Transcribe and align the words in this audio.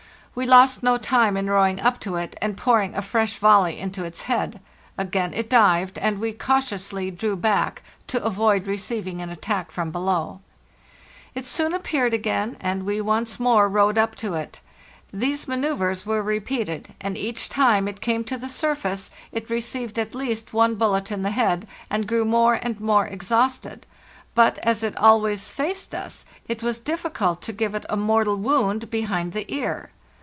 We 0.33 0.45
lost 0.45 0.81
no 0.81 0.97
time 0.97 1.35
in 1.35 1.49
rowing 1.49 1.81
up 1.81 1.99
to 1.99 2.15
it 2.15 2.37
and 2.41 2.55
pouring 2.55 2.95
a 2.95 3.01
fresh 3.01 3.35
volley 3.35 3.77
into 3.77 4.05
its 4.05 4.23
head. 4.23 4.61
Again 4.97 5.33
it 5.33 5.49
dived, 5.49 5.97
and 5.97 6.19
we 6.19 6.31
cautiously 6.31 7.11
drew 7.11 7.35
back, 7.35 7.81
to 8.07 8.23
avoid 8.23 8.65
receiving 8.65 9.21
an 9.21 9.29
attack 9.29 9.71
from 9.71 9.91
below._ 9.91 10.39
It 11.35 11.45
soon 11.45 11.73
appeared 11.73 12.13
again, 12.13 12.55
and 12.61 12.83
we 12.85 13.01
once 13.01 13.41
more 13.41 13.67
rowed 13.67 13.97
up 13.97 14.15
to 14.23 14.35
it. 14.35 14.61
These 15.11 15.49
manceuvres 15.49 16.05
were 16.05 16.23
repeated, 16.23 16.93
and 17.01 17.17
each 17.17 17.49
time 17.49 17.89
it 17.89 17.99
came 17.99 18.23
to 18.23 18.37
the 18.37 18.47
surface 18.47 19.11
it 19.33 19.49
received 19.49 19.99
at 19.99 20.15
least 20.15 20.53
one 20.53 20.75
bullet 20.75 21.11
in 21.11 21.23
the 21.23 21.31
head, 21.31 21.67
and 21.89 22.07
grew 22.07 22.23
more 22.23 22.53
and 22.61 22.79
more 22.79 23.05
exhausted; 23.05 23.85
but, 24.33 24.59
as 24.59 24.81
it 24.81 24.95
always 24.95 25.49
faced 25.49 25.93
us, 25.93 26.23
it 26.47 26.63
was 26.63 26.79
difficult 26.79 27.41
to 27.41 27.51
give 27.51 27.75
it 27.75 27.85
a 27.89 27.97
mortal 27.97 28.37
wound 28.37 28.89
behind 28.89 29.33
the 29.33 29.53
ear. 29.53 29.91